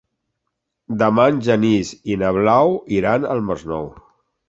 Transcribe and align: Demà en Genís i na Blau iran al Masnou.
Demà 1.01 1.27
en 1.35 1.43
Genís 1.49 1.93
i 2.15 2.19
na 2.25 2.35
Blau 2.41 2.75
iran 3.01 3.33
al 3.37 3.49
Masnou. 3.53 3.91